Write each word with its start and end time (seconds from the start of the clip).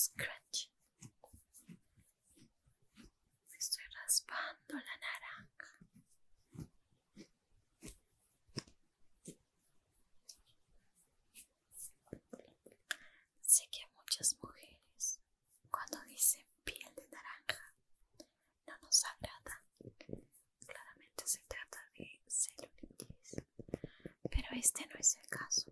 Scratch. 0.00 0.70
Me 3.50 3.56
estoy 3.58 3.84
raspando 4.00 4.74
la 4.74 4.96
naranja. 5.06 5.70
Sé 13.42 13.68
que 13.72 13.80
muchas 13.96 14.36
mujeres, 14.40 15.20
cuando 15.68 16.00
dicen 16.06 16.46
piel 16.62 16.94
de 16.94 17.08
naranja, 17.10 17.74
no 18.68 18.78
nos 18.78 19.04
agrada. 19.04 19.64
Claramente 20.64 21.26
se 21.26 21.40
trata 21.48 21.80
de 21.98 22.22
celulitis. 22.28 23.42
Pero 24.30 24.48
este 24.52 24.86
no 24.86 24.94
es 24.94 25.16
el 25.16 25.26
caso, 25.26 25.67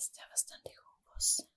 Está 0.00 0.26
bastante 0.28 0.72
jugosa. 0.74 1.49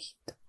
какие-то. 0.00 0.39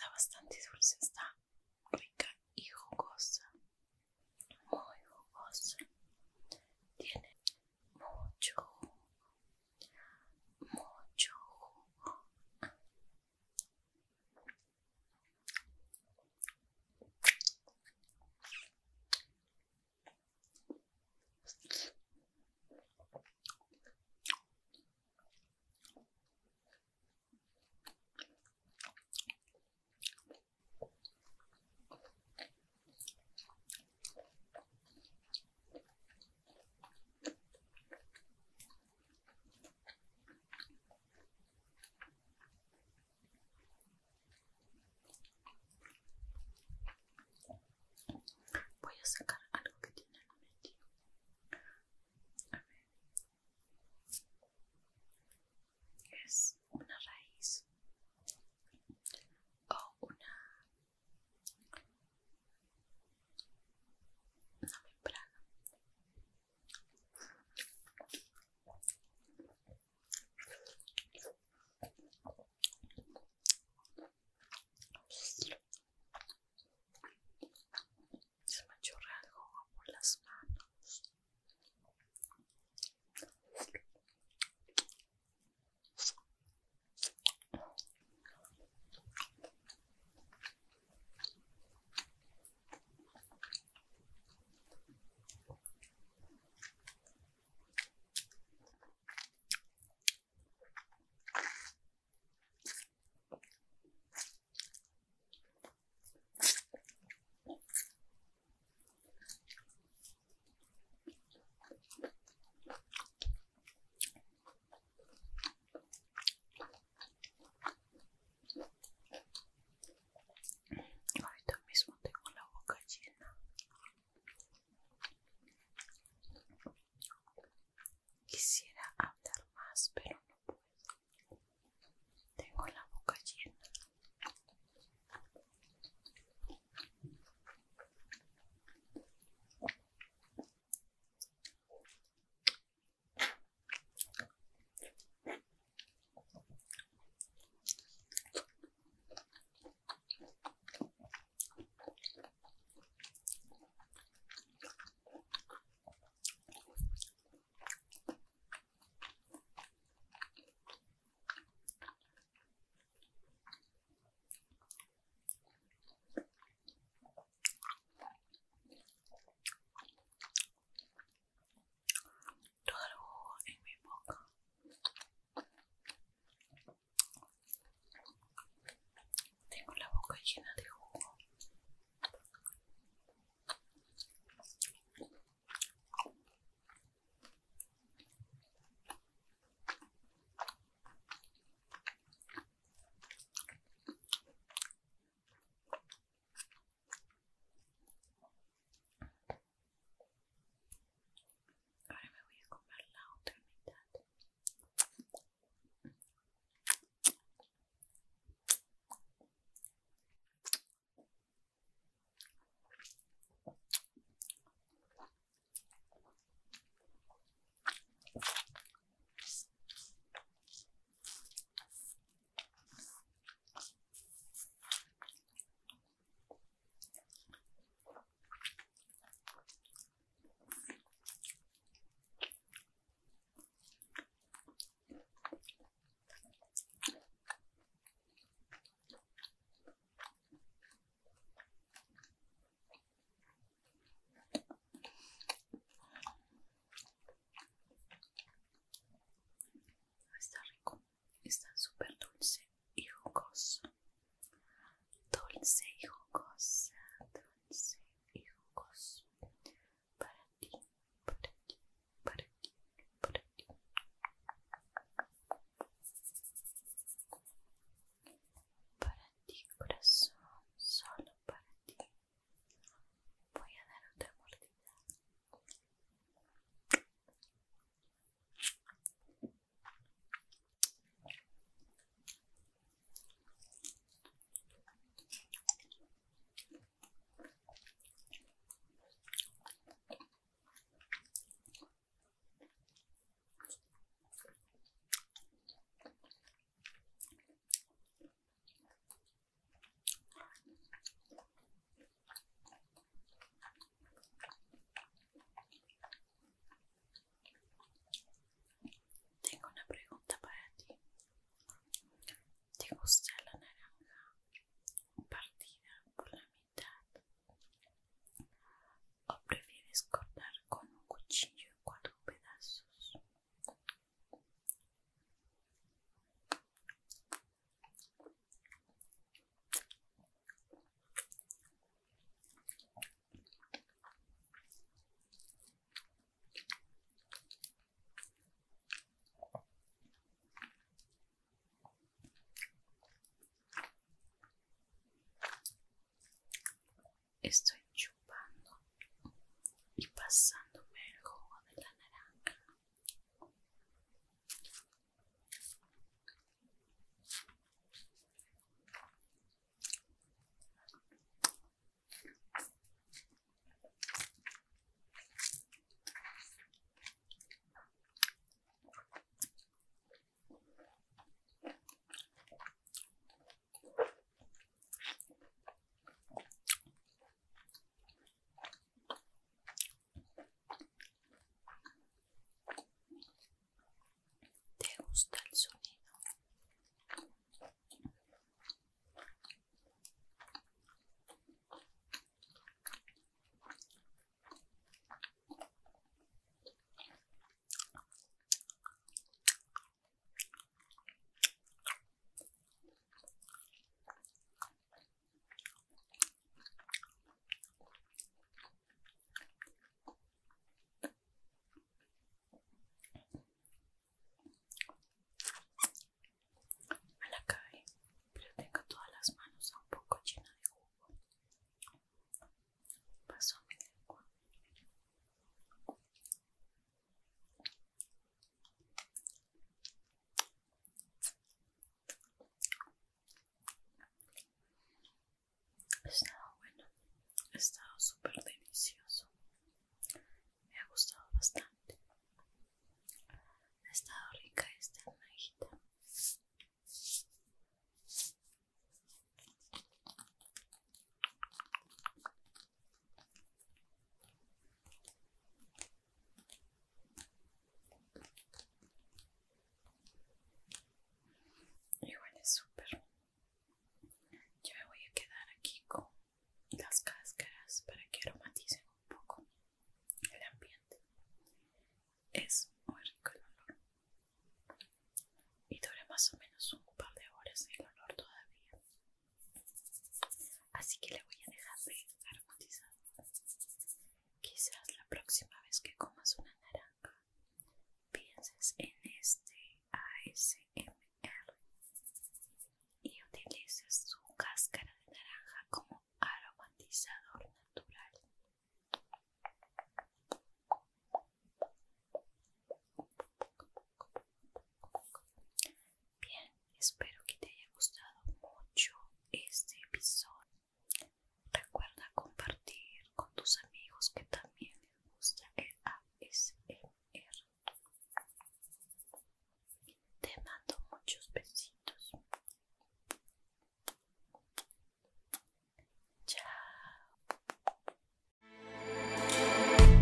está 0.00 0.10
bastante 0.12 0.56
dulce, 0.72 0.96
está 1.02 1.36